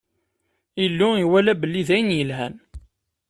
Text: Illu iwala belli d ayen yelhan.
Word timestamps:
Illu 0.83 1.07
iwala 1.23 1.53
belli 1.61 1.81
d 1.87 1.89
ayen 1.95 2.15
yelhan. 2.17 2.55